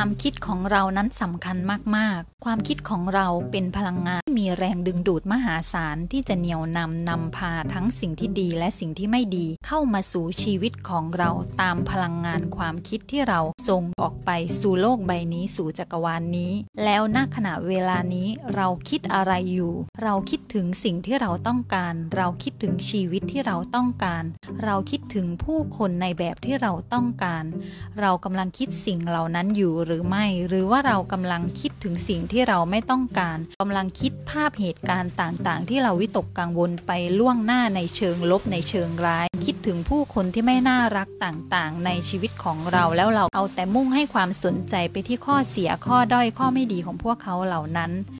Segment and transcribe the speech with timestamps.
[0.00, 1.56] ความคิดของเรานั้นสำคัญ
[1.96, 11.30] มาก ๆ ความคิดของเราเป็นพลังงานที่มีแรงดึงดูดมหาศาลที่จะเหนี่ยวนำนำพาทั้งสิ่งที่ดีและสิ่งที่ไม่ดี เข้ามาสู่ชีวิตของเรา
[11.60, 14.30] ตามพลังงานความคิดที่เราส่งออกไป
[14.60, 16.52] สู่โลกใบนี้สู่จักรวาลนนี้
[16.84, 19.72] แล้วณขณะเวลานี้เราคิดอะไรอยู่
[20.02, 24.24] เราคิดถึงสิ่งที่เราต้องการ เราคิดถึงชีวิตที่เราต้องการ
[24.64, 27.44] เราคิดถึงผู้คนในแบบที่เราต้องการ
[28.00, 47.90] เรากำลังคิดสิ่งเหล่านั้นอยู่หรือไม่ หรือว่าเรากำลังคิดถึงสิ่งที่เราไม่ต้องการกำลังคิดภาพเหตุการณ์ต่างๆ ที่เราวิตกกังวลไปล่วงหน้าในเชิงลบในเชิงร้าย คิดถึงผู้คนที่ไม่น่ารักต่างๆ ในชีวิตของเราแล้วเราเอาแต่มุ่งให้ความสนใจไปที่ข้อเสียข้อด้อยข้อไม่ดีของพวกเขาเหล่านั้น